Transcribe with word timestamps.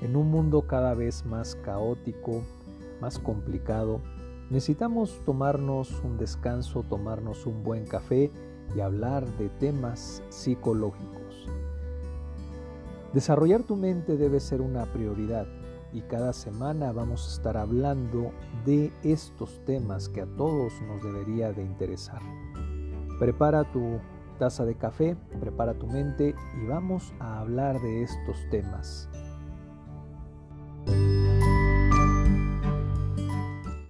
En 0.00 0.14
un 0.14 0.30
mundo 0.30 0.62
cada 0.66 0.94
vez 0.94 1.26
más 1.26 1.56
caótico, 1.56 2.42
más 3.00 3.18
complicado, 3.18 4.00
necesitamos 4.48 5.20
tomarnos 5.24 6.02
un 6.04 6.18
descanso, 6.18 6.84
tomarnos 6.84 7.46
un 7.46 7.64
buen 7.64 7.84
café 7.84 8.30
y 8.76 8.80
hablar 8.80 9.26
de 9.38 9.48
temas 9.48 10.22
psicológicos. 10.28 11.46
Desarrollar 13.12 13.64
tu 13.64 13.74
mente 13.74 14.16
debe 14.16 14.38
ser 14.38 14.60
una 14.60 14.84
prioridad 14.92 15.46
y 15.92 16.02
cada 16.02 16.32
semana 16.32 16.92
vamos 16.92 17.26
a 17.26 17.32
estar 17.34 17.56
hablando 17.56 18.30
de 18.64 18.92
estos 19.02 19.64
temas 19.64 20.08
que 20.08 20.20
a 20.20 20.26
todos 20.26 20.74
nos 20.82 21.02
debería 21.02 21.52
de 21.52 21.62
interesar. 21.62 22.20
Prepara 23.18 23.64
tu 23.72 23.98
taza 24.38 24.64
de 24.64 24.76
café, 24.76 25.16
prepara 25.40 25.74
tu 25.74 25.86
mente 25.86 26.34
y 26.62 26.66
vamos 26.66 27.12
a 27.18 27.40
hablar 27.40 27.80
de 27.80 28.02
estos 28.02 28.36
temas. 28.50 29.08